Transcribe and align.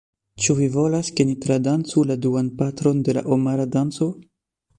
Ĉu 0.43 0.53
vi 0.59 0.69
volas 0.75 1.11
ke 1.19 1.27
ni 1.31 1.35
tradancu 1.43 2.05
la 2.13 2.17
duan 2.25 2.49
parton 2.63 3.05
de 3.11 3.17
la 3.19 3.25
Omara 3.37 3.69
Danco? 3.79 4.11